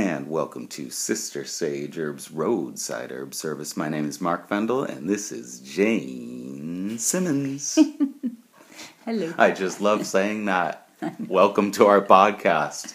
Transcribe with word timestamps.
and 0.00 0.30
welcome 0.30 0.66
to 0.66 0.88
Sister 0.88 1.44
Sage 1.44 1.98
Herbs 1.98 2.30
Roadside 2.30 3.12
Herb 3.12 3.34
Service. 3.34 3.76
My 3.76 3.90
name 3.90 4.08
is 4.08 4.18
Mark 4.18 4.48
Vendel, 4.48 4.82
and 4.82 5.06
this 5.06 5.30
is 5.30 5.60
Jane 5.60 6.96
Simmons. 6.98 7.78
Hello. 9.04 9.34
I 9.36 9.50
just 9.50 9.82
love 9.82 10.06
saying 10.06 10.46
that. 10.46 10.88
welcome 11.28 11.70
to 11.72 11.84
our 11.84 12.00
podcast. 12.00 12.94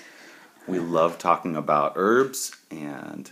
We 0.65 0.79
love 0.79 1.19
talking 1.19 1.55
about 1.55 1.93
herbs, 1.95 2.55
and 2.71 3.31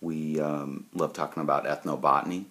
we 0.00 0.40
um, 0.40 0.86
love 0.94 1.12
talking 1.12 1.42
about 1.42 1.66
ethnobotany 1.66 2.46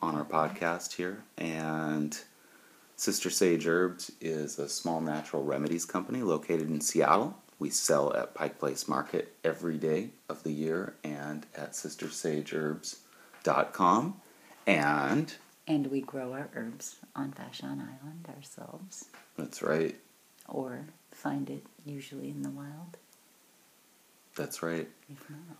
on 0.00 0.14
our 0.14 0.24
podcast 0.24 0.94
here. 0.94 1.24
And 1.36 2.18
Sister 2.96 3.28
Sage 3.28 3.66
Herbs 3.66 4.12
is 4.18 4.58
a 4.58 4.66
small 4.66 5.02
natural 5.02 5.44
remedies 5.44 5.84
company 5.84 6.22
located 6.22 6.70
in 6.70 6.80
Seattle. 6.80 7.36
We 7.58 7.70
sell 7.70 8.14
at 8.14 8.34
Pike 8.34 8.58
Place 8.58 8.86
Market 8.86 9.32
every 9.42 9.78
day 9.78 10.10
of 10.28 10.42
the 10.44 10.52
year 10.52 10.94
and 11.02 11.46
at 11.56 11.72
sistersageherbs.com. 11.72 14.20
And 14.66 15.34
And 15.66 15.86
we 15.88 16.00
grow 16.00 16.32
our 16.34 16.48
herbs 16.54 16.96
on 17.16 17.32
Vashon 17.32 17.80
Island 17.80 18.28
ourselves, 18.34 19.06
that's 19.36 19.60
right, 19.62 19.96
or 20.46 20.86
find 21.10 21.50
it 21.50 21.64
usually 21.84 22.30
in 22.30 22.42
the 22.42 22.50
wild. 22.50 22.96
that's 24.36 24.62
right. 24.62 24.88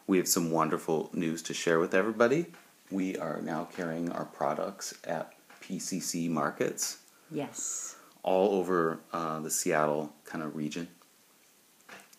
We 0.06 0.18
have 0.18 0.28
some 0.28 0.50
wonderful 0.52 1.10
news 1.12 1.42
to 1.42 1.52
share 1.54 1.80
with 1.80 1.94
everybody. 1.94 2.46
We 2.90 3.16
are 3.16 3.40
now 3.42 3.64
carrying 3.76 4.10
our 4.12 4.24
products 4.24 4.94
at 5.04 5.32
PCC 5.60 6.28
markets 6.30 6.98
yes, 7.30 7.96
all 8.22 8.54
over 8.54 9.00
uh, 9.12 9.40
the 9.40 9.50
Seattle 9.50 10.12
kind 10.24 10.44
of 10.44 10.54
region. 10.54 10.86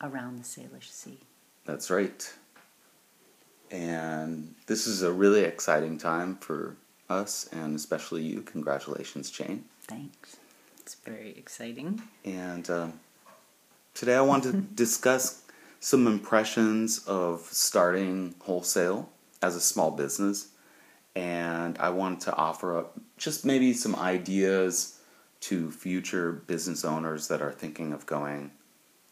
Around 0.01 0.39
the 0.39 0.43
Salish 0.43 0.89
Sea. 0.89 1.19
That's 1.65 1.89
right. 1.89 2.33
And 3.71 4.55
this 4.65 4.87
is 4.87 5.03
a 5.03 5.11
really 5.11 5.43
exciting 5.43 5.97
time 5.97 6.37
for 6.37 6.75
us 7.09 7.49
and 7.51 7.75
especially 7.75 8.23
you. 8.23 8.41
Congratulations, 8.41 9.29
Jane. 9.29 9.65
Thanks. 9.83 10.37
It's 10.79 10.95
very 10.95 11.31
exciting. 11.37 12.01
And 12.25 12.69
um, 12.69 12.93
today 13.93 14.15
I 14.15 14.21
want 14.21 14.43
to 14.43 14.53
discuss 14.75 15.43
some 15.79 16.07
impressions 16.07 16.99
of 17.05 17.41
starting 17.41 18.35
wholesale 18.39 19.09
as 19.41 19.55
a 19.55 19.61
small 19.61 19.91
business. 19.91 20.49
And 21.15 21.77
I 21.77 21.89
wanted 21.89 22.21
to 22.21 22.35
offer 22.35 22.77
up 22.77 22.99
just 23.17 23.45
maybe 23.45 23.73
some 23.73 23.95
ideas 23.95 24.99
to 25.41 25.71
future 25.71 26.31
business 26.31 26.83
owners 26.83 27.27
that 27.27 27.41
are 27.41 27.51
thinking 27.51 27.93
of 27.93 28.05
going 28.05 28.51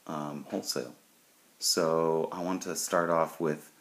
um, 0.08 0.46
wholesale. 0.50 0.94
So 1.60 2.30
I 2.32 2.42
want 2.42 2.64
to 2.64 2.76
start 2.76 3.10
off 3.10 3.40
with 3.40 3.72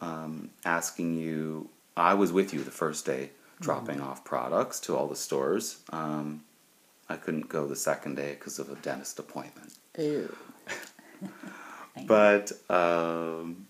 um, 0.00 0.50
asking 0.64 1.14
you. 1.18 1.68
I 1.96 2.14
was 2.14 2.32
with 2.32 2.54
you 2.54 2.62
the 2.62 2.70
first 2.70 3.04
day 3.04 3.30
dropping 3.60 4.00
off 4.00 4.24
products 4.24 4.80
to 4.80 4.96
all 4.96 5.06
the 5.06 5.16
stores. 5.16 5.78
Um, 5.90 6.42
I 7.08 7.16
couldn't 7.16 7.48
go 7.48 7.66
the 7.66 7.76
second 7.76 8.16
day 8.16 8.32
because 8.32 8.58
of 8.58 8.70
a 8.70 8.74
dentist 8.76 9.18
appointment. 9.18 9.74
Ew. 9.98 10.34
But 12.06 12.52
um, 12.70 13.66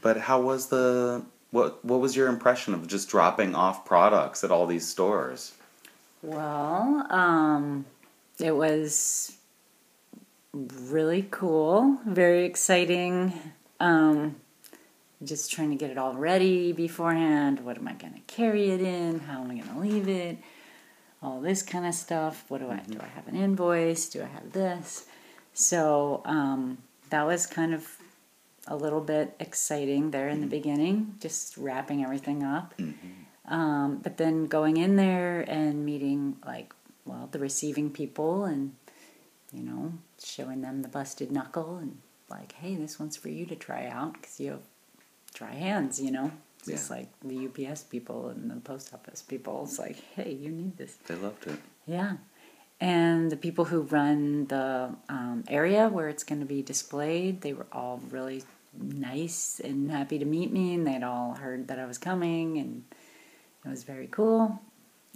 but 0.00 0.16
how 0.16 0.40
was 0.40 0.68
the 0.68 1.22
what 1.50 1.84
what 1.84 2.00
was 2.00 2.16
your 2.16 2.28
impression 2.28 2.72
of 2.74 2.86
just 2.86 3.08
dropping 3.08 3.54
off 3.54 3.84
products 3.84 4.44
at 4.44 4.50
all 4.50 4.66
these 4.66 4.86
stores? 4.86 5.52
Well, 6.22 7.06
um, 7.10 7.84
it 8.40 8.56
was 8.56 9.36
really 10.54 11.26
cool, 11.30 11.98
very 12.06 12.44
exciting. 12.44 13.32
Um, 13.80 14.36
just 15.22 15.50
trying 15.50 15.70
to 15.70 15.76
get 15.76 15.90
it 15.90 15.98
all 15.98 16.14
ready 16.14 16.72
beforehand. 16.72 17.60
What 17.60 17.78
am 17.78 17.88
I 17.88 17.94
going 17.94 18.14
to 18.14 18.20
carry 18.20 18.70
it 18.70 18.80
in? 18.80 19.20
How 19.20 19.42
am 19.42 19.50
I 19.50 19.54
going 19.54 19.74
to 19.74 19.78
leave 19.78 20.08
it? 20.08 20.38
All 21.22 21.40
this 21.40 21.62
kind 21.62 21.86
of 21.86 21.94
stuff. 21.94 22.44
What 22.48 22.60
do 22.60 22.70
I 22.70 22.76
do? 22.76 22.98
I 23.00 23.06
have 23.14 23.26
an 23.28 23.36
invoice? 23.36 24.08
Do 24.08 24.22
I 24.22 24.26
have 24.26 24.52
this? 24.52 25.06
So 25.54 26.22
um, 26.24 26.78
that 27.10 27.26
was 27.26 27.46
kind 27.46 27.74
of 27.74 27.96
a 28.66 28.76
little 28.76 29.00
bit 29.00 29.34
exciting 29.40 30.10
there 30.10 30.28
in 30.28 30.40
the 30.40 30.46
beginning, 30.46 31.16
just 31.20 31.56
wrapping 31.56 32.02
everything 32.02 32.42
up. 32.42 32.74
Um, 33.46 34.00
but 34.02 34.16
then 34.16 34.46
going 34.46 34.76
in 34.78 34.96
there 34.96 35.40
and 35.42 35.84
meeting 35.84 36.36
like 36.46 36.72
well 37.04 37.28
the 37.30 37.38
receiving 37.38 37.90
people 37.90 38.44
and 38.44 38.74
you 39.54 39.62
know 39.62 39.92
showing 40.22 40.60
them 40.62 40.82
the 40.82 40.88
busted 40.88 41.30
knuckle 41.30 41.76
and 41.76 41.98
like 42.28 42.52
hey 42.52 42.74
this 42.76 42.98
one's 42.98 43.16
for 43.16 43.28
you 43.28 43.46
to 43.46 43.54
try 43.54 43.86
out 43.86 44.14
because 44.14 44.40
you 44.40 44.50
have 44.50 44.62
dry 45.34 45.52
hands 45.54 46.00
you 46.00 46.10
know 46.10 46.30
just 46.66 46.88
Yeah. 46.90 46.96
like 46.96 47.08
the 47.20 47.46
UPS 47.68 47.82
people 47.84 48.28
and 48.28 48.50
the 48.50 48.56
post 48.56 48.92
office 48.94 49.22
people 49.22 49.64
it's 49.64 49.78
like 49.78 49.96
hey 50.16 50.32
you 50.32 50.50
need 50.50 50.76
this 50.76 50.94
They 51.06 51.14
loved 51.16 51.46
it. 51.46 51.58
yeah 51.86 52.14
and 52.80 53.30
the 53.30 53.36
people 53.36 53.66
who 53.66 53.82
run 53.82 54.46
the 54.46 54.90
um, 55.08 55.44
area 55.48 55.88
where 55.88 56.08
it's 56.08 56.24
going 56.24 56.40
to 56.40 56.46
be 56.46 56.62
displayed 56.62 57.42
they 57.42 57.52
were 57.52 57.66
all 57.72 58.00
really 58.10 58.42
nice 58.76 59.60
and 59.62 59.90
happy 59.90 60.18
to 60.18 60.24
meet 60.24 60.50
me 60.52 60.74
and 60.74 60.86
they'd 60.86 61.04
all 61.04 61.34
heard 61.34 61.68
that 61.68 61.78
I 61.78 61.86
was 61.86 61.98
coming 61.98 62.58
and 62.58 62.82
it 63.64 63.68
was 63.68 63.84
very 63.84 64.08
cool. 64.08 64.60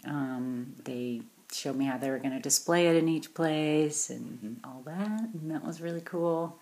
Um, 0.07 0.75
they 0.85 1.23
showed 1.53 1.77
me 1.77 1.87
how 1.87 1.99
they 1.99 2.11
were 2.11 2.19
going 2.19 2.35
to 2.35 2.41
display 2.41 2.89
it 2.89 2.97
in 2.97 3.09
each 3.09 3.35
place 3.35 4.11
and 4.11 4.61
all 4.65 4.83
that, 4.85 5.29
and 5.33 5.51
that 5.51 5.65
was 5.65 5.81
really 5.81 6.03
cool. 6.03 6.59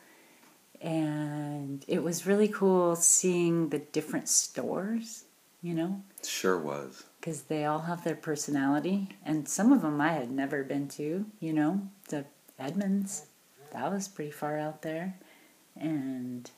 And 0.80 1.84
it 1.88 2.02
was 2.02 2.26
really 2.26 2.48
cool 2.48 2.97
seeing 2.97 3.70
the 3.70 3.78
different 3.78 4.28
stores, 4.28 5.24
you 5.62 5.74
know, 5.74 6.02
Sure 6.22 6.58
was. 6.58 7.04
because 7.20 7.42
they 7.42 7.64
all 7.64 7.80
have 7.80 8.04
their 8.04 8.14
personality, 8.14 9.08
and 9.24 9.48
some 9.48 9.72
of 9.72 9.82
them 9.82 10.00
I 10.00 10.12
had 10.12 10.30
never 10.30 10.62
been 10.62 10.88
to, 10.91 11.26
you 11.41 11.53
know, 11.53 11.88
the 12.08 12.24
Edmonds, 12.58 13.26
that 13.72 13.91
was 13.91 14.08
pretty 14.08 14.30
far 14.30 14.58
out 14.58 14.82
there, 14.82 15.18
and 15.74 16.50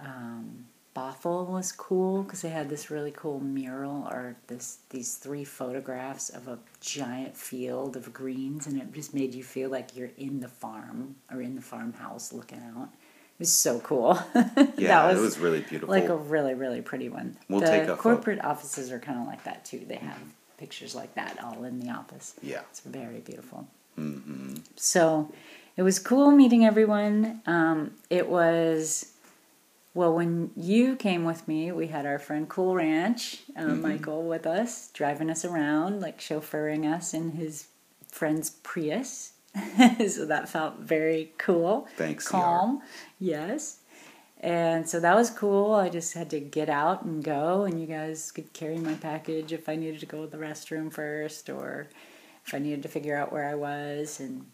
um, 0.00 0.66
Bothell 0.96 1.46
was 1.48 1.72
cool 1.72 2.22
because 2.22 2.40
they 2.40 2.48
had 2.48 2.70
this 2.70 2.90
really 2.90 3.10
cool 3.14 3.38
mural 3.40 4.08
or 4.10 4.36
this 4.46 4.78
these 4.88 5.16
three 5.16 5.44
photographs 5.44 6.30
of 6.30 6.48
a 6.48 6.58
giant 6.80 7.36
field 7.36 7.96
of 7.96 8.12
greens, 8.14 8.66
and 8.66 8.80
it 8.80 8.90
just 8.94 9.12
made 9.12 9.34
you 9.34 9.44
feel 9.44 9.68
like 9.68 9.94
you're 9.94 10.12
in 10.16 10.40
the 10.40 10.48
farm 10.48 11.16
or 11.30 11.42
in 11.42 11.54
the 11.54 11.60
farmhouse 11.60 12.32
looking 12.32 12.62
out. 12.76 12.88
It 12.92 13.40
was 13.40 13.52
so 13.52 13.78
cool. 13.80 14.18
Yeah, 14.78 15.06
that 15.08 15.16
it 15.16 15.20
was 15.20 15.38
really 15.38 15.60
beautiful. 15.60 15.94
like 15.94 16.08
a 16.08 16.16
really 16.16 16.54
really 16.54 16.80
pretty 16.80 17.08
one. 17.10 17.36
We'll 17.50 17.60
the 17.60 17.66
take 17.66 17.88
a 17.88 17.96
corporate 17.96 18.42
offices 18.42 18.90
are 18.90 18.98
kind 18.98 19.20
of 19.20 19.26
like 19.26 19.44
that 19.44 19.64
too. 19.66 19.82
They 19.86 19.96
have 19.96 20.18
pictures 20.56 20.94
like 20.94 21.14
that 21.16 21.38
all 21.44 21.64
in 21.64 21.78
the 21.80 21.90
office. 21.90 22.34
yeah. 22.42 22.60
It's 22.70 22.80
very 22.80 23.20
beautiful. 23.20 23.68
hmm 23.96 24.54
So 24.76 25.30
it 25.76 25.82
was 25.82 25.98
cool 25.98 26.30
meeting 26.30 26.64
everyone. 26.64 27.42
Um, 27.46 27.92
it 28.08 28.26
was, 28.28 29.12
well, 29.96 30.12
when 30.12 30.50
you 30.54 30.94
came 30.94 31.24
with 31.24 31.48
me, 31.48 31.72
we 31.72 31.86
had 31.86 32.04
our 32.04 32.18
friend 32.18 32.46
Cool 32.46 32.74
Ranch, 32.74 33.42
uh, 33.56 33.62
Mm-hmm. 33.62 33.80
Michael, 33.80 34.28
with 34.28 34.46
us, 34.46 34.90
driving 34.92 35.30
us 35.30 35.42
around, 35.42 36.00
like 36.02 36.20
chauffeuring 36.20 36.84
us 36.84 37.14
in 37.14 37.32
his 37.32 37.68
friend's 38.06 38.50
Prius. 38.50 39.32
so 40.08 40.26
that 40.26 40.50
felt 40.50 40.80
very 40.80 41.32
cool. 41.38 41.88
Thanks, 41.96 42.28
Calm. 42.28 42.82
Yes. 43.18 43.78
And 44.40 44.86
so 44.86 45.00
that 45.00 45.16
was 45.16 45.30
cool. 45.30 45.72
I 45.74 45.88
just 45.88 46.12
had 46.12 46.28
to 46.28 46.40
get 46.40 46.68
out 46.68 47.04
and 47.04 47.24
go, 47.24 47.64
and 47.64 47.80
you 47.80 47.86
guys 47.86 48.30
could 48.30 48.52
carry 48.52 48.76
my 48.76 48.94
package 48.94 49.50
if 49.54 49.66
I 49.66 49.76
needed 49.76 50.00
to 50.00 50.06
go 50.06 50.26
to 50.26 50.30
the 50.30 50.36
restroom 50.36 50.92
first 50.92 51.48
or 51.48 51.88
if 52.46 52.52
I 52.52 52.58
needed 52.58 52.82
to 52.82 52.88
figure 52.90 53.16
out 53.16 53.32
where 53.32 53.48
I 53.48 53.54
was. 53.54 54.20
And 54.20 54.44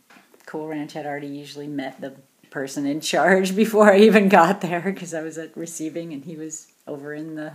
Cool 0.47 0.69
Ranch 0.69 0.93
had 0.93 1.05
already 1.05 1.27
usually 1.27 1.67
met 1.67 2.01
the 2.01 2.15
person 2.53 2.87
in 2.87 3.01
charge 3.01 3.57
before 3.65 3.93
I 3.93 3.99
even 3.99 4.29
got 4.29 4.61
there 4.61 4.81
because 4.82 5.12
I 5.15 5.23
was 5.23 5.38
at 5.38 5.56
receiving 5.56 6.12
and 6.12 6.25
he 6.25 6.37
was 6.37 6.69
over 6.87 7.12
in 7.12 7.35
the 7.35 7.53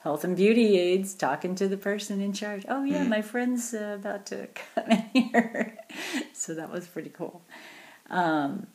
health 0.00 0.22
and 0.22 0.36
beauty 0.36 0.78
aids 0.78 1.14
talking 1.14 1.54
to 1.56 1.66
the 1.66 1.78
person 1.78 2.20
in 2.20 2.32
charge. 2.32 2.64
Oh, 2.68 2.84
yeah, 2.84 3.02
my 3.04 3.22
friend's 3.22 3.72
uh, 3.72 3.96
about 3.98 4.26
to 4.26 4.48
come 4.74 4.90
in 4.90 5.04
here. 5.12 5.78
so 6.32 6.54
that 6.54 6.70
was 6.70 6.86
pretty 6.86 7.10
cool. 7.10 7.42
Um, 8.10 8.66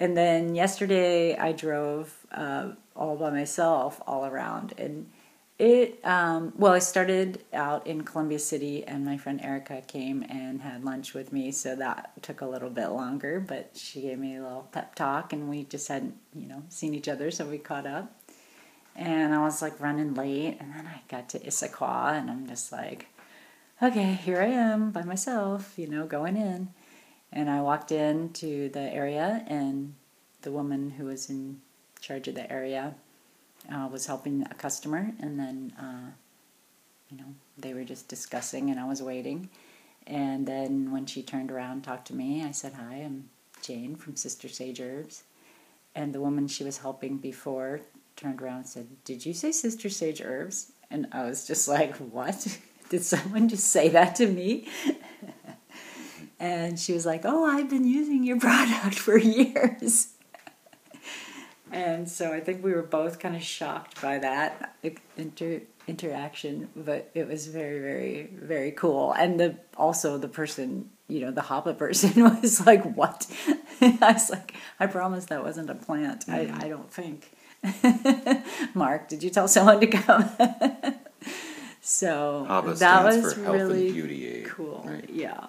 and 0.00 0.16
then 0.16 0.54
yesterday 0.56 1.36
I 1.36 1.52
drove 1.52 2.26
uh, 2.32 2.72
all 2.96 3.16
by 3.16 3.30
myself 3.30 4.02
all 4.06 4.26
around 4.26 4.74
and 4.76 5.08
it 5.64 6.04
um, 6.04 6.52
well 6.56 6.72
i 6.72 6.78
started 6.78 7.42
out 7.52 7.86
in 7.86 8.02
columbia 8.02 8.38
city 8.38 8.84
and 8.84 9.04
my 9.04 9.16
friend 9.16 9.40
erica 9.42 9.82
came 9.86 10.22
and 10.28 10.62
had 10.62 10.84
lunch 10.84 11.14
with 11.14 11.32
me 11.32 11.50
so 11.50 11.74
that 11.74 12.12
took 12.22 12.40
a 12.40 12.46
little 12.46 12.70
bit 12.70 12.88
longer 12.88 13.40
but 13.40 13.70
she 13.74 14.02
gave 14.02 14.18
me 14.18 14.36
a 14.36 14.42
little 14.42 14.68
pep 14.72 14.94
talk 14.94 15.32
and 15.32 15.48
we 15.48 15.64
just 15.64 15.88
hadn't 15.88 16.14
you 16.34 16.46
know 16.46 16.62
seen 16.68 16.94
each 16.94 17.08
other 17.08 17.30
so 17.30 17.44
we 17.44 17.58
caught 17.58 17.86
up. 17.86 18.20
And 18.96 19.34
i 19.34 19.38
was 19.38 19.60
like 19.60 19.80
running 19.80 20.14
late 20.14 20.56
and 20.60 20.72
then 20.72 20.86
i 20.86 21.00
got 21.08 21.28
to 21.30 21.38
issaquah 21.40 22.12
and 22.12 22.30
i'm 22.30 22.46
just 22.46 22.70
like 22.70 23.08
okay 23.82 24.12
here 24.12 24.40
i 24.40 24.46
am 24.46 24.90
by 24.90 25.02
myself 25.02 25.74
you 25.76 25.88
know 25.88 26.06
going 26.06 26.36
in. 26.36 26.68
And 27.32 27.50
i 27.50 27.60
walked 27.60 27.90
into 27.90 28.68
the 28.68 28.92
area 28.92 29.44
and 29.48 29.94
the 30.42 30.52
woman 30.52 30.90
who 30.90 31.06
was 31.06 31.28
in 31.28 31.60
charge 32.00 32.28
of 32.28 32.34
the 32.34 32.50
area, 32.52 32.94
uh, 33.72 33.88
was 33.90 34.06
helping 34.06 34.46
a 34.50 34.54
customer, 34.54 35.12
and 35.20 35.38
then 35.38 35.72
uh, 35.78 36.10
you 37.10 37.18
know 37.18 37.34
they 37.58 37.74
were 37.74 37.84
just 37.84 38.08
discussing, 38.08 38.70
and 38.70 38.78
I 38.78 38.86
was 38.86 39.02
waiting. 39.02 39.48
And 40.06 40.46
then 40.46 40.92
when 40.92 41.06
she 41.06 41.22
turned 41.22 41.50
around 41.50 41.82
talked 41.82 42.06
to 42.08 42.14
me, 42.14 42.44
I 42.44 42.50
said, 42.50 42.74
"Hi, 42.74 42.96
I'm 42.96 43.30
Jane 43.62 43.96
from 43.96 44.16
Sister 44.16 44.48
Sage 44.48 44.80
Herbs." 44.80 45.24
And 45.94 46.12
the 46.12 46.20
woman 46.20 46.48
she 46.48 46.64
was 46.64 46.78
helping 46.78 47.18
before 47.18 47.80
turned 48.16 48.42
around 48.42 48.56
and 48.58 48.68
said, 48.68 48.86
"Did 49.04 49.24
you 49.24 49.32
say 49.32 49.52
Sister 49.52 49.88
Sage 49.88 50.20
Herbs?" 50.22 50.72
And 50.90 51.06
I 51.12 51.24
was 51.24 51.46
just 51.46 51.68
like, 51.68 51.96
"What? 51.96 52.58
Did 52.90 53.02
someone 53.02 53.48
just 53.48 53.68
say 53.68 53.88
that 53.88 54.14
to 54.16 54.26
me?" 54.26 54.68
and 56.38 56.78
she 56.78 56.92
was 56.92 57.06
like, 57.06 57.22
"Oh, 57.24 57.44
I've 57.44 57.70
been 57.70 57.86
using 57.86 58.24
your 58.24 58.38
product 58.48 58.98
for 58.98 59.16
years." 59.16 60.13
And 61.72 62.08
so 62.08 62.32
I 62.32 62.40
think 62.40 62.62
we 62.62 62.72
were 62.72 62.82
both 62.82 63.18
kind 63.18 63.34
of 63.34 63.42
shocked 63.42 64.00
by 64.00 64.18
that 64.18 64.76
inter- 65.16 65.62
interaction, 65.86 66.68
but 66.76 67.10
it 67.14 67.28
was 67.28 67.46
very, 67.46 67.80
very, 67.80 68.30
very 68.32 68.72
cool. 68.72 69.12
And 69.12 69.40
the 69.40 69.56
also 69.76 70.18
the 70.18 70.28
person, 70.28 70.90
you 71.08 71.20
know, 71.20 71.30
the 71.30 71.42
Hapa 71.42 71.76
person 71.76 72.22
was 72.42 72.64
like, 72.66 72.84
"What?" 72.96 73.26
I 73.80 74.12
was 74.12 74.30
like, 74.30 74.54
"I 74.78 74.86
promise 74.86 75.26
that 75.26 75.42
wasn't 75.42 75.70
a 75.70 75.74
plant. 75.74 76.26
Mm-hmm. 76.26 76.62
I, 76.62 76.66
I 76.66 76.68
don't 76.68 76.90
think." 76.90 77.32
Mark, 78.74 79.08
did 79.08 79.22
you 79.22 79.30
tell 79.30 79.48
someone 79.48 79.80
to 79.80 79.86
come? 79.86 80.28
so 81.80 82.44
that 82.78 83.04
was 83.04 83.36
really 83.38 83.90
beauty 83.90 84.42
cool. 84.46 84.84
Right? 84.86 85.08
Yeah 85.10 85.46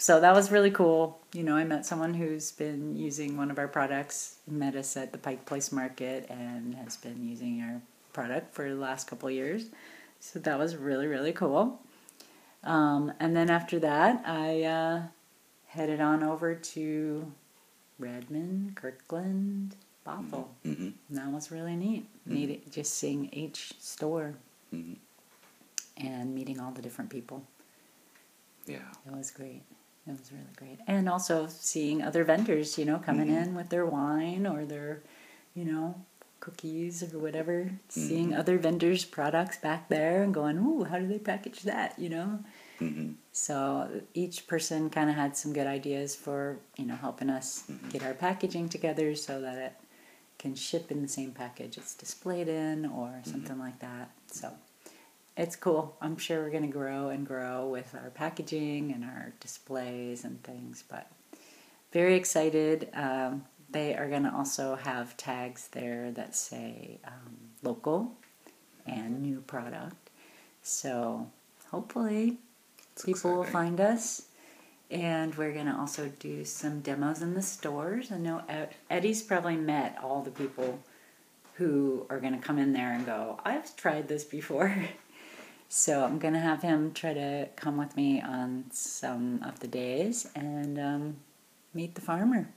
so 0.00 0.20
that 0.20 0.34
was 0.34 0.50
really 0.50 0.70
cool. 0.70 1.19
You 1.32 1.44
know, 1.44 1.54
I 1.54 1.64
met 1.64 1.86
someone 1.86 2.14
who's 2.14 2.50
been 2.50 2.96
using 2.96 3.36
one 3.36 3.52
of 3.52 3.58
our 3.58 3.68
products, 3.68 4.38
met 4.48 4.74
us 4.74 4.96
at 4.96 5.12
the 5.12 5.18
Pike 5.18 5.46
Place 5.46 5.70
Market, 5.70 6.26
and 6.28 6.74
has 6.74 6.96
been 6.96 7.28
using 7.28 7.62
our 7.62 7.80
product 8.12 8.52
for 8.52 8.68
the 8.68 8.74
last 8.74 9.06
couple 9.06 9.30
years. 9.30 9.66
So 10.18 10.40
that 10.40 10.58
was 10.58 10.76
really, 10.76 11.06
really 11.06 11.32
cool. 11.32 11.80
Um, 12.64 13.12
and 13.20 13.36
then 13.36 13.48
after 13.48 13.78
that, 13.78 14.22
I 14.26 14.62
uh, 14.64 15.02
headed 15.68 16.00
on 16.00 16.24
over 16.24 16.54
to 16.54 17.32
Redmond, 17.98 18.74
Kirkland, 18.74 19.76
Bothell. 20.06 20.48
Mm-hmm. 20.66 20.88
And 21.08 21.18
that 21.18 21.28
was 21.28 21.52
really 21.52 21.76
neat. 21.76 22.06
Mm-hmm. 22.28 22.34
Neat, 22.34 22.72
just 22.72 22.94
seeing 22.94 23.28
each 23.32 23.72
store 23.78 24.34
mm-hmm. 24.74 24.94
and 25.96 26.34
meeting 26.34 26.58
all 26.58 26.72
the 26.72 26.82
different 26.82 27.10
people. 27.10 27.44
Yeah. 28.66 28.78
It 29.06 29.16
was 29.16 29.30
great. 29.30 29.62
It 30.14 30.20
was 30.20 30.32
really 30.32 30.44
great. 30.56 30.78
And 30.86 31.08
also 31.08 31.46
seeing 31.48 32.02
other 32.02 32.24
vendors, 32.24 32.78
you 32.78 32.84
know, 32.84 32.98
coming 32.98 33.28
mm-hmm. 33.28 33.42
in 33.42 33.54
with 33.54 33.68
their 33.68 33.86
wine 33.86 34.46
or 34.46 34.64
their, 34.64 35.02
you 35.54 35.64
know, 35.64 35.94
cookies 36.40 37.02
or 37.02 37.18
whatever. 37.18 37.64
Mm-hmm. 37.64 38.00
Seeing 38.00 38.34
other 38.34 38.58
vendors' 38.58 39.04
products 39.04 39.58
back 39.58 39.88
there 39.88 40.22
and 40.22 40.34
going, 40.34 40.58
ooh, 40.58 40.84
how 40.84 40.98
do 40.98 41.06
they 41.06 41.18
package 41.18 41.62
that, 41.62 41.98
you 41.98 42.08
know? 42.08 42.40
Mm-hmm. 42.80 43.12
So 43.32 44.02
each 44.14 44.46
person 44.46 44.90
kind 44.90 45.10
of 45.10 45.16
had 45.16 45.36
some 45.36 45.52
good 45.52 45.66
ideas 45.66 46.16
for, 46.16 46.58
you 46.76 46.86
know, 46.86 46.96
helping 46.96 47.30
us 47.30 47.64
mm-hmm. 47.70 47.90
get 47.90 48.02
our 48.02 48.14
packaging 48.14 48.68
together 48.68 49.14
so 49.14 49.40
that 49.40 49.58
it 49.58 49.72
can 50.38 50.54
ship 50.54 50.90
in 50.90 51.02
the 51.02 51.08
same 51.08 51.32
package 51.32 51.76
it's 51.76 51.94
displayed 51.94 52.48
in 52.48 52.86
or 52.86 53.08
mm-hmm. 53.08 53.30
something 53.30 53.58
like 53.58 53.78
that. 53.80 54.10
So 54.26 54.50
it's 55.36 55.56
cool. 55.56 55.96
I'm 56.00 56.16
sure 56.16 56.42
we're 56.42 56.50
going 56.50 56.66
to 56.66 56.68
grow 56.68 57.08
and 57.08 57.26
grow 57.26 57.68
with 57.68 57.94
our 57.94 58.10
packaging 58.10 58.92
and 58.92 59.04
our 59.04 59.32
displays 59.40 60.24
and 60.24 60.42
things, 60.42 60.84
but 60.88 61.10
very 61.92 62.14
excited. 62.14 62.88
Um, 62.94 63.44
they 63.70 63.94
are 63.94 64.08
going 64.08 64.24
to 64.24 64.34
also 64.34 64.74
have 64.76 65.16
tags 65.16 65.68
there 65.68 66.10
that 66.12 66.34
say 66.34 66.98
um, 67.06 67.36
local 67.62 68.12
and 68.86 69.22
new 69.22 69.40
product. 69.42 70.10
So 70.62 71.30
hopefully 71.70 72.38
That's 72.94 73.04
people 73.04 73.30
exciting. 73.30 73.36
will 73.38 73.44
find 73.44 73.80
us. 73.80 74.22
And 74.90 75.32
we're 75.36 75.52
going 75.52 75.66
to 75.66 75.76
also 75.76 76.10
do 76.18 76.44
some 76.44 76.80
demos 76.80 77.22
in 77.22 77.34
the 77.34 77.42
stores. 77.42 78.10
I 78.10 78.18
know 78.18 78.42
Eddie's 78.90 79.22
probably 79.22 79.54
met 79.54 79.96
all 80.02 80.22
the 80.22 80.32
people 80.32 80.80
who 81.54 82.06
are 82.10 82.18
going 82.18 82.32
to 82.32 82.44
come 82.44 82.58
in 82.58 82.72
there 82.72 82.92
and 82.92 83.06
go, 83.06 83.38
I've 83.44 83.76
tried 83.76 84.08
this 84.08 84.24
before. 84.24 84.74
So 85.72 86.04
I'm 86.04 86.18
going 86.18 86.34
to 86.34 86.40
have 86.40 86.62
him 86.62 86.92
try 86.92 87.14
to 87.14 87.48
come 87.54 87.76
with 87.76 87.96
me 87.96 88.20
on 88.20 88.64
some 88.72 89.40
of 89.44 89.60
the 89.60 89.68
days 89.68 90.28
and 90.34 90.76
um, 90.80 91.16
meet 91.72 91.94
the 91.94 92.00
farmer. 92.00 92.48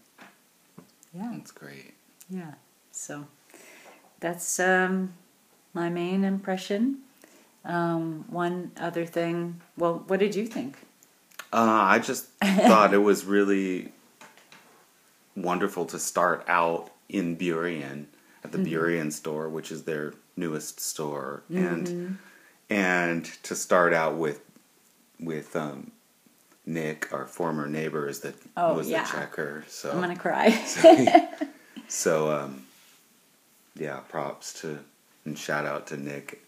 Yeah. 1.13 1.29
That's 1.31 1.51
great. 1.51 1.93
Yeah. 2.27 2.55
So 2.91 3.27
that's 4.19 4.59
um, 4.59 5.13
my 5.75 5.89
main 5.89 6.23
impression. 6.23 7.01
Um, 7.63 8.25
one 8.29 8.71
other 8.77 9.05
thing, 9.05 9.61
well, 9.77 10.03
what 10.07 10.19
did 10.19 10.35
you 10.35 10.47
think? 10.47 10.79
Uh, 11.53 11.81
I 11.83 11.99
just 11.99 12.25
thought 12.43 12.95
it 12.95 12.97
was 12.97 13.25
really 13.25 13.91
wonderful 15.37 15.85
to 15.85 15.99
start 15.99 16.43
out 16.47 16.89
in 17.09 17.37
Burien 17.37 18.07
at 18.43 18.51
the 18.51 18.57
mm-hmm. 18.57 18.73
Burien 18.73 19.13
store, 19.13 19.49
which 19.49 19.71
is 19.71 19.83
their 19.83 20.15
newest 20.35 20.79
store. 20.79 21.43
Mm-hmm. 21.51 21.67
And 21.67 22.17
and 22.69 23.25
to 23.43 23.55
start 23.55 23.93
out 23.93 24.15
with 24.15 24.41
with 25.19 25.55
um, 25.55 25.91
Nick, 26.65 27.11
our 27.13 27.25
former 27.25 27.67
neighbors, 27.67 28.21
that 28.21 28.35
oh, 28.57 28.75
was 28.75 28.89
yeah. 28.89 29.03
the 29.03 29.11
checker. 29.11 29.65
So 29.67 29.91
I'm 29.91 30.01
gonna 30.01 30.15
cry. 30.15 30.49
so, 30.65 31.27
so 31.87 32.31
um, 32.31 32.65
yeah, 33.75 33.99
props 34.09 34.61
to 34.61 34.79
and 35.25 35.37
shout 35.37 35.65
out 35.65 35.87
to 35.87 35.97
Nick 35.97 36.43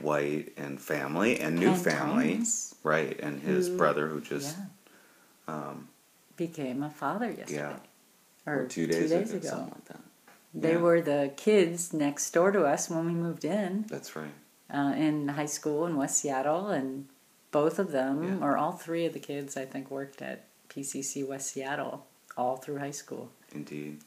White 0.00 0.52
and 0.56 0.80
family 0.80 1.40
and 1.40 1.58
new 1.58 1.70
and 1.70 1.80
family, 1.80 2.32
Thomas, 2.34 2.74
right? 2.82 3.18
And 3.20 3.40
his 3.40 3.68
who, 3.68 3.76
brother 3.76 4.08
who 4.08 4.20
just 4.20 4.56
yeah. 5.48 5.54
um, 5.54 5.88
became 6.36 6.82
a 6.82 6.90
father 6.90 7.28
yesterday. 7.30 7.54
Yeah, 7.54 7.76
or, 8.46 8.62
or 8.62 8.66
two 8.66 8.86
days, 8.86 9.10
two 9.10 9.18
days 9.18 9.32
ago, 9.32 9.48
ago. 9.48 9.72
Like 9.88 9.98
they 10.52 10.72
yeah. 10.72 10.78
were 10.78 11.00
the 11.00 11.32
kids 11.36 11.92
next 11.92 12.30
door 12.32 12.50
to 12.50 12.64
us 12.64 12.90
when 12.90 13.06
we 13.06 13.12
moved 13.12 13.44
in. 13.44 13.84
That's 13.88 14.16
right 14.16 14.32
uh, 14.72 14.94
in 14.96 15.28
high 15.28 15.46
school 15.46 15.86
in 15.86 15.96
West 15.96 16.20
Seattle, 16.20 16.68
and 16.68 17.06
both 17.50 17.78
of 17.78 17.92
them, 17.92 18.40
yeah. 18.40 18.46
or 18.46 18.56
all 18.56 18.72
three 18.72 19.06
of 19.06 19.12
the 19.12 19.18
kids, 19.18 19.56
I 19.56 19.64
think, 19.64 19.90
worked 19.90 20.22
at 20.22 20.46
PCC 20.68 21.26
West 21.26 21.52
Seattle 21.52 22.06
all 22.36 22.56
through 22.56 22.78
high 22.78 22.90
school. 22.90 23.30
Indeed. 23.52 23.98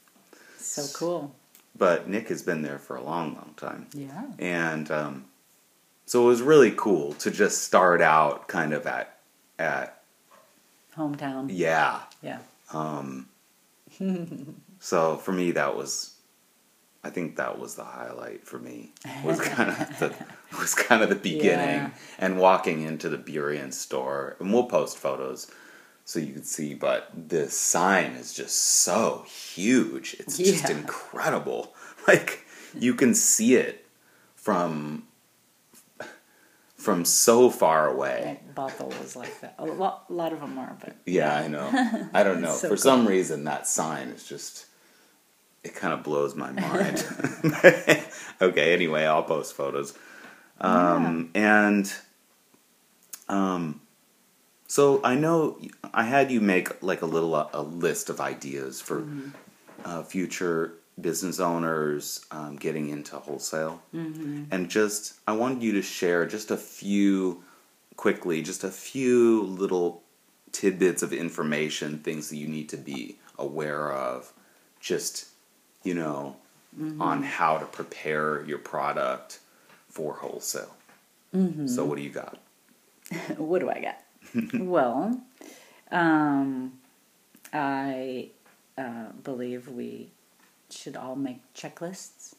So 0.57 0.85
cool. 0.97 1.35
But 1.77 2.07
Nick 2.07 2.29
has 2.29 2.41
been 2.41 2.61
there 2.61 2.79
for 2.79 2.95
a 2.95 3.03
long, 3.03 3.35
long 3.35 3.53
time. 3.57 3.87
Yeah. 3.93 4.25
And 4.39 4.89
um, 4.91 5.25
so 6.05 6.23
it 6.23 6.27
was 6.27 6.41
really 6.41 6.73
cool 6.75 7.13
to 7.15 7.31
just 7.31 7.63
start 7.63 8.01
out 8.01 8.47
kind 8.47 8.73
of 8.73 8.85
at 8.85 9.17
at 9.59 10.01
hometown. 10.95 11.47
Yeah. 11.49 12.01
Yeah. 12.21 12.39
Um, 12.71 13.27
so 14.79 15.17
for 15.17 15.31
me, 15.31 15.51
that 15.51 15.75
was 15.75 16.12
I 17.03 17.09
think 17.09 17.35
that 17.35 17.59
was 17.59 17.75
the 17.75 17.83
highlight 17.83 18.45
for 18.45 18.59
me. 18.59 18.93
Was 19.25 19.41
kind 19.41 19.69
of 19.69 19.99
the 19.99 20.15
was 20.57 20.75
kind 20.75 21.01
of 21.01 21.09
the 21.09 21.15
beginning 21.15 21.75
yeah. 21.75 21.89
and 22.19 22.37
walking 22.37 22.83
into 22.83 23.09
the 23.09 23.17
Burien 23.17 23.73
store. 23.73 24.37
And 24.39 24.53
we'll 24.53 24.65
post 24.65 24.97
photos 24.97 25.51
so 26.05 26.19
you 26.19 26.31
can 26.31 26.43
see. 26.43 26.75
But 26.75 27.09
this 27.13 27.59
sign 27.59 28.11
is 28.11 28.33
just 28.33 28.55
so 28.55 29.25
huge. 29.27 30.15
It's 30.19 30.39
yeah. 30.39 30.51
just 30.51 30.69
incredible. 30.69 31.73
Like 32.05 32.45
you 32.77 32.95
can 32.95 33.15
see 33.15 33.55
it 33.55 33.85
from 34.35 35.07
from 36.75 37.05
so 37.05 37.49
far 37.49 37.87
away. 37.87 38.41
Bothell 38.53 38.89
was 38.99 39.15
like 39.15 39.39
that. 39.39 39.55
A 39.57 39.65
lot, 39.65 40.03
a 40.09 40.13
lot 40.13 40.33
of 40.33 40.41
them 40.41 40.57
are, 40.59 40.75
but 40.81 40.97
yeah, 41.05 41.33
I 41.33 41.47
know. 41.47 41.69
I 42.13 42.23
don't 42.23 42.41
know. 42.41 42.51
so 42.53 42.67
For 42.67 42.75
cool. 42.75 42.77
some 42.77 43.07
reason, 43.07 43.45
that 43.45 43.67
sign 43.67 44.09
is 44.09 44.27
just 44.27 44.65
it 45.63 45.75
kind 45.75 45.93
of 45.93 46.03
blows 46.03 46.35
my 46.35 46.51
mind. 46.51 47.05
okay, 48.41 48.73
anyway, 48.73 49.05
I'll 49.05 49.23
post 49.23 49.55
photos. 49.55 49.97
Um, 50.59 51.31
yeah. 51.33 51.67
And 51.67 51.93
um, 53.29 53.81
so 54.67 55.01
I 55.03 55.15
know 55.15 55.59
I 55.93 56.03
had 56.03 56.31
you 56.31 56.41
make 56.41 56.81
like 56.81 57.01
a 57.01 57.05
little 57.05 57.35
uh, 57.35 57.47
a 57.53 57.61
list 57.61 58.09
of 58.09 58.19
ideas 58.19 58.81
for 58.81 59.01
mm-hmm. 59.01 59.29
uh, 59.85 60.03
future 60.03 60.73
business 60.99 61.39
owners 61.39 62.25
um, 62.31 62.55
getting 62.55 62.89
into 62.89 63.17
wholesale, 63.17 63.81
mm-hmm. 63.93 64.43
and 64.51 64.69
just 64.69 65.13
I 65.27 65.33
wanted 65.33 65.63
you 65.63 65.73
to 65.73 65.81
share 65.81 66.25
just 66.25 66.51
a 66.51 66.57
few 66.57 67.43
quickly, 67.95 68.41
just 68.41 68.63
a 68.63 68.69
few 68.69 69.43
little 69.43 70.03
tidbits 70.51 71.01
of 71.01 71.13
information, 71.13 71.99
things 71.99 72.29
that 72.29 72.37
you 72.37 72.47
need 72.47 72.69
to 72.69 72.77
be 72.77 73.17
aware 73.37 73.91
of, 73.91 74.31
just 74.79 75.27
you 75.83 75.93
know, 75.93 76.35
mm-hmm. 76.77 77.01
on 77.01 77.23
how 77.23 77.57
to 77.57 77.65
prepare 77.65 78.43
your 78.45 78.57
product 78.57 79.39
for 79.89 80.13
wholesale. 80.13 80.75
Mm-hmm. 81.35 81.67
So, 81.67 81.85
what 81.85 81.97
do 81.97 82.03
you 82.03 82.09
got? 82.09 82.39
what 83.37 83.59
do 83.59 83.69
I 83.69 83.81
got? 83.81 83.97
well, 84.53 85.21
um, 85.91 86.73
I 87.51 88.29
uh, 88.77 89.11
believe 89.23 89.67
we 89.67 90.09
should 90.69 90.95
all 90.95 91.15
make 91.15 91.41
checklists 91.53 92.33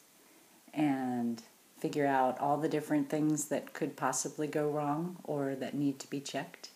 and 0.73 1.41
figure 1.79 2.07
out 2.07 2.39
all 2.39 2.57
the 2.57 2.69
different 2.69 3.09
things 3.09 3.45
that 3.45 3.73
could 3.73 3.95
possibly 3.95 4.47
go 4.47 4.69
wrong 4.69 5.17
or 5.23 5.55
that 5.55 5.73
need 5.73 5.99
to 5.99 6.09
be 6.09 6.19
checked. 6.19 6.69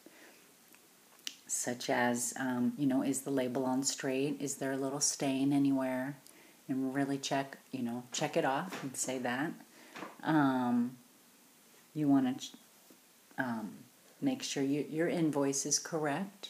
Such 1.47 1.89
as, 1.89 2.33
um, 2.39 2.73
you 2.77 2.85
know, 2.85 3.01
is 3.01 3.21
the 3.21 3.31
label 3.31 3.65
on 3.65 3.81
straight? 3.83 4.37
Is 4.39 4.55
there 4.55 4.71
a 4.71 4.77
little 4.77 4.99
stain 4.99 5.51
anywhere? 5.51 6.17
And 6.69 6.93
really 6.93 7.17
check, 7.17 7.57
you 7.71 7.81
know, 7.81 8.03
check 8.11 8.37
it 8.37 8.45
off 8.45 8.83
and 8.83 8.95
say 8.95 9.17
that. 9.17 9.51
Um, 10.23 10.97
you 11.93 12.07
want 12.07 12.39
to 12.39 12.47
um, 13.37 13.71
make 14.21 14.43
sure 14.43 14.63
you, 14.63 14.85
your 14.89 15.07
invoice 15.07 15.65
is 15.65 15.79
correct 15.79 16.49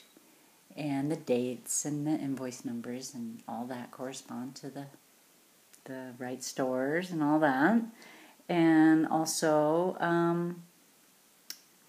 and 0.76 1.12
the 1.12 1.16
dates 1.16 1.86
and 1.86 2.06
the 2.06 2.12
invoice 2.12 2.64
numbers 2.64 3.14
and 3.14 3.42
all 3.48 3.66
that 3.66 3.92
correspond 3.92 4.56
to 4.56 4.70
the 4.70 4.86
the 5.86 6.14
right 6.20 6.44
stores 6.44 7.10
and 7.10 7.24
all 7.24 7.40
that 7.40 7.82
and 8.48 9.08
also 9.08 9.98
um, 10.00 10.62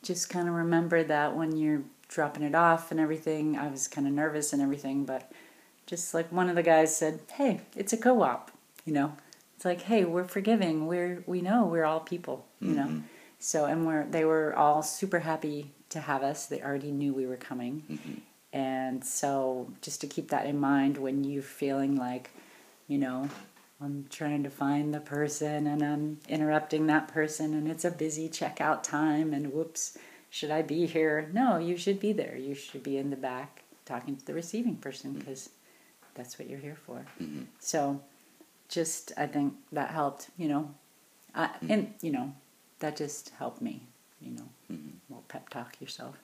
just 0.02 0.30
kind 0.30 0.48
of 0.48 0.54
remember 0.54 1.02
that 1.02 1.36
when 1.36 1.56
you're 1.56 1.82
dropping 2.08 2.42
it 2.42 2.54
off 2.54 2.90
and 2.90 2.98
everything 2.98 3.56
i 3.56 3.68
was 3.68 3.86
kind 3.86 4.06
of 4.06 4.12
nervous 4.12 4.52
and 4.52 4.62
everything 4.62 5.04
but 5.04 5.30
just 5.90 6.14
like 6.14 6.30
one 6.30 6.48
of 6.48 6.54
the 6.56 6.62
guys 6.62 6.96
said 6.96 7.18
hey 7.38 7.60
it's 7.76 7.92
a 7.92 7.96
co-op 7.96 8.50
you 8.86 8.92
know? 8.94 9.12
It's 9.56 9.64
like 9.66 9.82
hey 9.82 10.04
we're 10.06 10.24
forgiving. 10.36 10.86
We're 10.86 11.22
we 11.26 11.42
know 11.42 11.66
we're 11.66 11.84
all 11.84 12.00
people 12.00 12.46
you 12.60 12.74
know? 12.78 12.86
Mhm. 12.86 13.02
so 13.38 13.58
and 13.70 13.86
we're 13.86 14.06
they 14.16 14.24
were 14.24 14.54
all 14.56 14.82
super 14.82 15.18
happy 15.20 15.72
to 15.94 15.98
have 16.00 16.22
us. 16.22 16.46
They 16.46 16.62
already 16.62 16.92
knew 16.92 17.12
we 17.12 17.26
were 17.26 17.36
coming. 17.50 17.74
Mhm. 17.90 18.20
and 18.52 19.04
so 19.04 19.68
just 19.82 20.00
to 20.02 20.06
keep 20.14 20.26
that 20.30 20.46
in 20.46 20.58
mind 20.58 20.96
when 21.04 21.16
you're 21.24 21.42
feeling 21.62 21.94
like 22.08 22.30
you 22.88 22.98
know 23.04 23.28
i'm 23.82 23.96
trying 24.18 24.42
to 24.42 24.50
find 24.50 24.92
the 24.92 24.98
person 25.16 25.66
and 25.72 25.80
i'm 25.90 26.18
interrupting 26.28 26.86
that 26.86 27.06
person 27.18 27.54
and 27.54 27.68
it's 27.72 27.84
a 27.84 27.90
busy 28.04 28.28
checkout 28.28 28.82
time 28.82 29.28
and 29.36 29.52
whoops 29.52 29.96
should 30.36 30.50
i 30.58 30.62
be 30.62 30.86
here? 30.86 31.28
No 31.32 31.58
you 31.68 31.76
should 31.76 32.00
be 32.00 32.12
there. 32.12 32.36
You 32.48 32.54
should 32.54 32.82
be 32.90 32.96
in 33.02 33.10
the 33.10 33.16
back 33.30 33.62
talking 33.84 34.16
to 34.16 34.24
the 34.26 34.34
receiving 34.42 34.76
person 34.86 35.12
because 35.12 35.50
that's 36.14 36.38
what 36.38 36.48
you're 36.50 36.58
here 36.58 36.76
for. 36.86 37.04
Mhm. 37.20 37.46
so 37.58 38.00
just 38.68 39.12
i 39.16 39.26
think 39.26 39.54
that 39.72 39.90
helped 39.90 40.28
you 40.36 40.48
know. 40.48 40.74
I, 41.34 41.50
and 41.68 41.94
you 42.02 42.10
know 42.12 42.32
that 42.80 42.96
just 42.96 43.30
helped 43.38 43.60
me 43.62 43.82
you 44.20 44.32
know 44.32 44.48
Mhm. 44.70 44.92
well 45.08 45.24
pep 45.28 45.48
talk 45.48 45.80
yourself. 45.80 46.16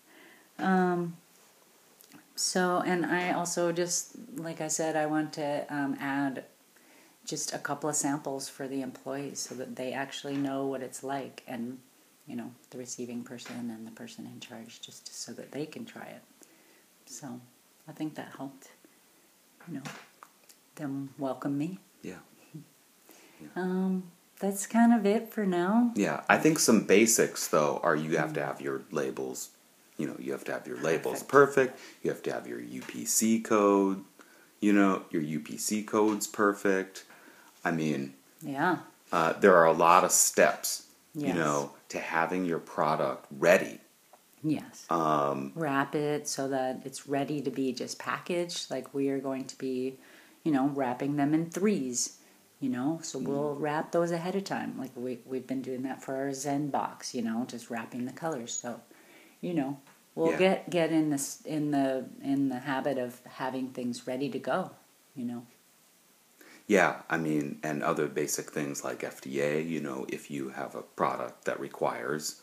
Um, 0.58 1.16
so 2.34 2.82
and 2.84 3.06
i 3.06 3.32
also 3.32 3.72
just 3.72 4.12
like 4.36 4.60
i 4.60 4.68
said 4.68 4.94
i 4.96 5.06
want 5.06 5.32
to 5.32 5.64
um, 5.74 5.96
add 6.00 6.44
just 7.24 7.52
a 7.54 7.58
couple 7.58 7.88
of 7.90 7.96
samples 7.96 8.48
for 8.48 8.68
the 8.68 8.82
employees 8.82 9.38
so 9.40 9.54
that 9.54 9.74
they 9.76 9.92
actually 9.92 10.36
know 10.36 10.66
what 10.66 10.82
it's 10.82 11.02
like 11.02 11.42
and 11.48 11.78
you 12.26 12.36
know 12.36 12.50
the 12.70 12.78
receiving 12.78 13.22
person 13.22 13.70
and 13.70 13.86
the 13.86 13.90
person 13.92 14.26
in 14.26 14.38
charge 14.40 14.80
just 14.80 15.12
so 15.14 15.32
that 15.32 15.50
they 15.52 15.66
can 15.66 15.84
try 15.84 16.04
it. 16.06 16.22
So 17.06 17.40
i 17.88 17.92
think 17.92 18.14
that 18.16 18.32
helped 18.36 18.68
you 19.68 19.74
know 19.74 19.82
them 20.76 21.10
welcome 21.18 21.56
me 21.56 21.78
Yeah. 22.02 22.14
um, 23.54 24.10
that's 24.38 24.66
kind 24.66 24.92
of 24.92 25.06
it 25.06 25.32
for 25.32 25.46
now 25.46 25.92
Yeah, 25.94 26.22
I 26.28 26.38
think 26.38 26.58
some 26.58 26.84
basics 26.84 27.48
though 27.48 27.80
are 27.82 27.96
you 27.96 28.16
have 28.18 28.32
to 28.34 28.44
have 28.44 28.60
your 28.60 28.82
labels. 28.90 29.50
You 29.96 30.08
know, 30.08 30.16
you 30.18 30.32
have 30.32 30.44
to 30.44 30.52
have 30.52 30.66
your 30.66 30.76
labels 30.78 31.22
perfect. 31.22 31.78
You 32.02 32.10
have 32.10 32.22
to 32.24 32.32
have 32.32 32.46
your 32.46 32.60
UPC 32.60 33.42
code. 33.42 34.04
You 34.60 34.74
know, 34.74 35.04
your 35.10 35.22
UPC 35.22 35.86
code's 35.86 36.26
perfect. 36.26 37.04
I 37.64 37.70
mean, 37.70 38.12
yeah 38.42 38.78
uh, 39.10 39.32
there 39.34 39.56
are 39.56 39.64
a 39.66 39.72
lot 39.72 40.04
of 40.04 40.10
steps. 40.12 40.86
yes. 41.14 41.28
You 41.28 41.34
know, 41.34 41.72
to 41.88 41.98
having 41.98 42.44
your 42.44 42.58
product 42.58 43.24
ready. 43.30 43.80
Yes 44.50 44.86
Um, 44.90 45.52
wrap 45.54 45.94
it 45.94 46.28
so 46.28 46.48
that 46.48 46.82
it's 46.84 47.06
ready 47.08 47.40
to 47.42 47.50
be 47.50 47.72
just 47.72 47.98
packaged. 47.98 48.70
Like 48.70 48.94
we 48.94 49.08
are 49.08 49.18
going 49.18 49.44
to 49.46 49.56
be, 49.58 49.98
you 50.44 50.52
know, 50.52 50.68
wrapping 50.68 51.16
them 51.16 51.34
in 51.34 51.50
threes. 51.50 52.18
You 52.58 52.70
know, 52.70 53.00
so 53.02 53.18
we'll 53.18 53.54
wrap 53.54 53.92
those 53.92 54.10
ahead 54.12 54.34
of 54.34 54.44
time. 54.44 54.78
Like 54.78 54.90
we 54.96 55.18
we've 55.26 55.46
been 55.46 55.60
doing 55.60 55.82
that 55.82 56.02
for 56.02 56.16
our 56.16 56.32
Zen 56.32 56.70
box. 56.70 57.14
You 57.14 57.20
know, 57.22 57.44
just 57.46 57.68
wrapping 57.68 58.06
the 58.06 58.12
colors. 58.12 58.52
So, 58.54 58.80
you 59.42 59.52
know, 59.52 59.78
we'll 60.14 60.30
Yeah. 60.32 60.38
get 60.38 60.70
get 60.70 60.90
in 60.90 61.10
this 61.10 61.42
in 61.44 61.70
the 61.70 62.06
in 62.22 62.48
the 62.48 62.60
habit 62.60 62.96
of 62.98 63.20
having 63.26 63.70
things 63.70 64.06
ready 64.06 64.30
to 64.30 64.38
go. 64.38 64.70
You 65.14 65.26
know. 65.26 65.42
Yeah, 66.66 67.02
I 67.08 67.16
mean, 67.18 67.58
and 67.62 67.82
other 67.82 68.08
basic 68.08 68.50
things 68.50 68.82
like 68.82 69.00
FDA, 69.04 69.60
you 69.68 69.80
know, 69.80 70.06
if 70.08 70.30
you 70.30 70.48
have 70.50 70.74
a 70.74 70.82
product 70.82 71.44
that 71.44 71.60
requires 71.60 72.40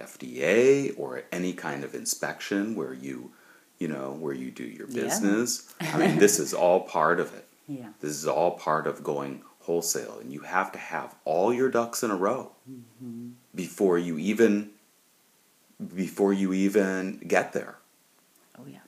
FDA 0.00 0.94
or 0.98 1.22
any 1.32 1.52
kind 1.52 1.84
of 1.84 1.94
inspection 1.94 2.74
where 2.74 2.94
you, 2.94 3.32
you 3.78 3.88
know, 3.88 4.12
where 4.12 4.34
you 4.34 4.50
do 4.50 4.64
your 4.64 4.88
Yeah. 4.88 5.04
business, 5.04 5.72
I 5.80 5.98
mean, 5.98 6.18
this 6.24 6.38
is 6.38 6.54
all 6.54 6.80
part 6.80 7.20
of 7.20 7.32
it. 7.34 7.46
Yeah. 7.68 7.88
This 8.00 8.12
is 8.12 8.26
all 8.26 8.52
part 8.52 8.86
of 8.86 9.02
going 9.04 9.42
wholesale, 9.60 10.18
and 10.20 10.32
you 10.32 10.40
have 10.40 10.72
to 10.72 10.78
have 10.78 11.14
all 11.24 11.54
your 11.54 11.70
ducks 11.70 12.02
in 12.02 12.10
a 12.10 12.16
row 12.16 12.50
before 13.54 13.98
you 13.98 14.18
even 14.18 14.70
before 15.94 16.32
you 16.32 16.52
even 16.52 17.18
get 17.26 17.52
there. 17.52 17.76
Oh 18.58 18.64
yeah. 18.66 18.78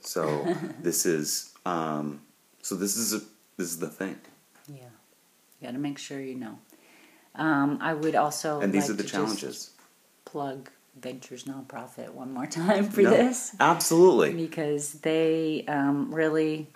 So 0.00 0.54
this 0.82 1.06
is 1.06 1.52
um, 1.64 2.22
so 2.62 2.74
this 2.74 2.96
is 2.96 3.12
a, 3.14 3.18
this 3.56 3.68
is 3.68 3.78
the 3.78 3.88
thing, 3.88 4.18
Yeah. 4.68 4.90
You 5.60 5.68
got 5.68 5.72
to 5.72 5.78
make 5.78 5.98
sure 5.98 6.20
you 6.20 6.34
know. 6.34 6.58
Um, 7.36 7.78
I 7.80 7.94
would 7.94 8.14
also 8.14 8.60
and 8.60 8.72
these 8.72 8.82
like 8.82 8.90
are 8.90 9.02
the 9.02 9.04
challenges. 9.04 9.70
plug 10.24 10.70
Ventures 10.98 11.44
Nonprofit 11.44 12.10
one 12.10 12.32
more 12.32 12.46
time 12.62 12.88
for 12.88 13.02
No, 13.02 13.10
this. 13.10 13.54
Absolutely. 13.60 14.32
because 14.34 14.92
they 14.94 15.64
um, 15.68 16.14
really, 16.14 16.68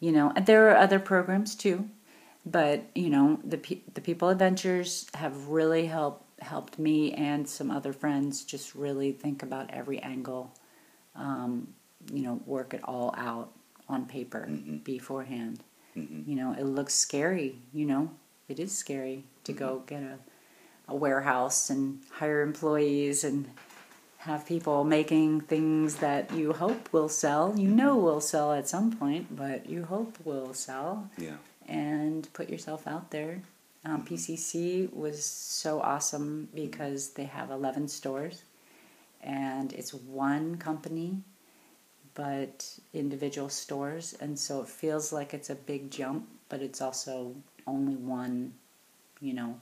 you 0.00 0.10
know, 0.12 0.32
and 0.34 0.44
there 0.46 0.70
are 0.70 0.76
other 0.76 0.98
programs 0.98 1.54
too, 1.54 1.88
but 2.44 2.82
you 2.94 3.10
know, 3.10 3.38
the 3.44 3.58
pe- 3.58 3.80
the 3.94 4.00
People 4.00 4.28
Adventures 4.28 5.06
have 5.14 5.48
really 5.48 5.86
helped 5.86 6.24
helped 6.42 6.78
me 6.78 7.12
and 7.14 7.48
some 7.48 7.68
other 7.70 7.92
friends 7.92 8.44
just 8.44 8.74
really 8.76 9.10
think 9.12 9.42
about 9.42 9.68
every 9.70 9.98
angle, 10.00 10.52
um, 11.16 11.66
you 12.12 12.22
know, 12.22 12.40
work 12.46 12.74
it 12.74 12.80
all 12.84 13.12
out 13.16 13.50
on 13.88 14.06
paper 14.06 14.46
Mhm. 14.48 14.84
beforehand. 14.84 15.62
Mhm. 15.96 16.26
You 16.28 16.36
know, 16.36 16.52
it 16.52 16.62
looks 16.64 16.94
scary. 16.94 17.58
You 17.72 17.86
know, 17.86 18.10
it 18.48 18.58
is 18.58 18.76
scary 18.76 19.24
to 19.44 19.52
go 19.52 19.76
mm-hmm. 19.76 19.86
get 19.86 20.02
a 20.02 20.18
a 20.88 20.96
warehouse 20.96 21.70
and 21.70 22.00
hire 22.10 22.42
employees 22.42 23.22
and 23.22 23.46
have 24.18 24.46
people 24.46 24.82
making 24.84 25.42
things 25.42 25.96
that 25.96 26.32
you 26.32 26.52
hope 26.52 26.92
will 26.92 27.08
sell. 27.08 27.54
You 27.56 27.68
mm-hmm. 27.68 27.76
know 27.76 27.96
will 27.96 28.20
sell 28.20 28.52
at 28.52 28.68
some 28.68 28.92
point, 28.92 29.36
but 29.36 29.68
you 29.68 29.84
hope 29.84 30.16
will 30.24 30.54
sell. 30.54 31.08
Yeah. 31.16 31.36
And 31.68 32.26
put 32.32 32.48
yourself 32.48 32.86
out 32.86 33.10
there. 33.10 33.42
Um, 33.84 34.02
mm-hmm. 34.02 34.14
PCC 34.14 34.92
was 34.92 35.24
so 35.24 35.80
awesome 35.80 36.48
because 36.54 37.10
they 37.10 37.24
have 37.24 37.50
11 37.50 37.88
stores 37.88 38.42
and 39.20 39.72
it's 39.72 39.92
one 39.92 40.56
company 40.56 41.18
but 42.14 42.78
individual 42.94 43.48
stores 43.48 44.14
and 44.20 44.38
so 44.38 44.60
it 44.62 44.68
feels 44.68 45.12
like 45.12 45.34
it's 45.34 45.50
a 45.50 45.54
big 45.54 45.90
jump 45.90 46.28
but 46.48 46.60
it's 46.62 46.80
also 46.80 47.34
only 47.68 47.96
one 47.96 48.54
you 49.20 49.32
know 49.32 49.60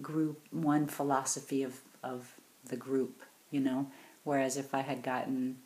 group 0.00 0.40
one 0.50 0.86
philosophy 0.86 1.62
of 1.62 1.80
of 2.02 2.32
the 2.68 2.76
group 2.76 3.22
you 3.50 3.60
know? 3.60 3.86
Whereas 4.24 4.56
if 4.56 4.74
i 4.74 4.80
had 4.80 5.02
gotten 5.02 5.58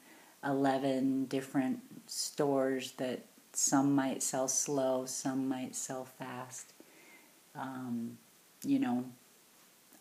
11 0.45 1.26
different 1.26 1.80
stores 2.06 2.92
that 2.92 3.21
some 3.52 3.95
might 3.95 4.23
sell 4.23 4.49
slow 4.49 5.06
some 5.06 5.49
might 5.49 5.75
sell 5.76 6.04
fast 6.04 6.73
um, 7.54 8.18
you 8.64 8.78
know 8.78 9.04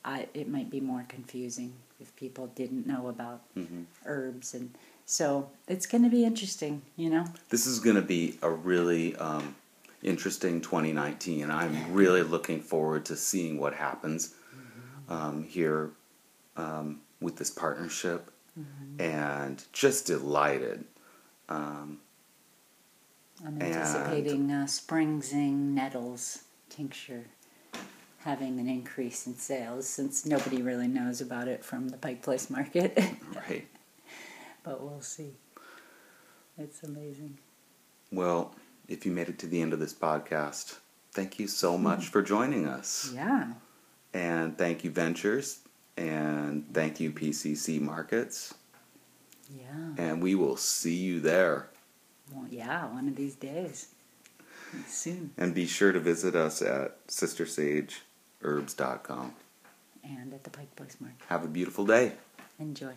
I, 0.04 0.28
it 0.36 0.48
might 0.48 0.70
be 0.70 0.80
more 0.80 1.04
confusing 1.08 1.74
if 2.00 2.16
people 2.16 2.48
didn't 2.48 2.86
know 2.88 3.08
about 3.08 3.42
hmm 3.54 3.84
herbs 4.06 4.54
and 4.54 4.70
so 5.06 5.50
it's 5.68 5.88
going 5.88 6.04
to 6.04 6.10
be 6.10 6.24
interesting 6.26 6.82
you 6.96 7.10
know? 7.10 7.26
This 7.50 7.66
is 7.66 7.80
going 7.80 7.96
to 7.96 8.02
be 8.02 8.38
a 8.42 8.50
really 8.50 9.16
um, 9.18 9.56
interesting 10.06 10.62
2019, 10.62 11.44
and 11.44 11.52
I'm 11.52 11.94
really 11.94 12.22
looking 12.22 12.62
forward 12.62 13.06
to 13.06 13.16
seeing 13.16 13.60
what 13.60 13.74
happens 13.74 14.36
um, 15.10 15.44
here 15.44 15.92
um, 16.56 17.02
with 17.20 17.36
this 17.38 17.50
partnership, 17.50 18.32
and 19.00 19.64
just 19.74 20.06
delighted. 20.08 20.86
Um, 21.50 22.00
i'm 23.46 23.54
And- 23.62 23.64
anticipating 23.64 24.50
uh, 24.52 24.66
spring 24.66 25.22
zing 25.22 25.76
nettles 25.76 26.44
tincture 26.70 27.26
having 28.24 28.60
an 28.60 28.68
increase 28.68 29.28
in 29.28 29.36
sales 29.36 29.88
since 29.88 30.26
nobody 30.26 30.62
really 30.62 30.88
knows 30.88 31.22
about 31.22 31.48
it 31.48 31.64
from 31.64 31.90
the 31.90 31.98
pike 31.98 32.22
place 32.24 32.50
market. 32.50 32.98
Right. 33.36 33.68
but 34.64 34.82
we'll 34.82 35.02
see. 35.02 35.34
It's 36.58 36.82
amazing. 36.82 37.38
Well, 38.12 38.56
if 38.88 39.06
you 39.06 39.12
made 39.12 39.28
it 39.30 39.38
to 39.40 39.48
the 39.48 39.62
end 39.62 39.74
of 39.74 39.80
this 39.80 39.94
podcast, 39.94 40.78
thank 41.12 41.40
you 41.40 41.48
so 41.48 41.78
hmm. 41.78 41.84
much 41.84 42.08
for 42.08 42.22
joining 42.22 42.68
us. 42.68 43.12
Yeah. 43.14 43.54
And 44.14 44.58
thank 44.58 44.84
you, 44.84 44.92
Ventures. 44.92 45.60
And 45.98 46.66
thank 46.74 47.00
you, 47.00 47.12
PCC 47.12 47.80
Markets. 47.80 48.54
Yeah. 49.50 49.94
And 49.98 50.22
we 50.22 50.36
will 50.36 50.58
see 50.58 50.96
you 50.96 51.20
there. 51.20 51.70
Well, 52.32 52.46
yeah, 52.50 52.86
one 52.92 53.08
of 53.08 53.16
these 53.16 53.36
days. 53.36 53.90
Soon. 54.88 55.32
And 55.38 55.54
be 55.54 55.68
sure 55.68 55.92
to 55.92 56.00
visit 56.00 56.36
us 56.36 56.60
at 56.62 57.06
sistersageherbs.com. 57.08 59.34
And 60.04 60.34
at 60.34 60.44
the 60.44 60.50
Pike 60.50 60.76
Place 60.76 60.98
Market. 61.00 61.22
Have 61.28 61.46
a 61.46 61.48
beautiful 61.48 61.86
day. 61.86 62.14
Enjoy. 62.60 62.96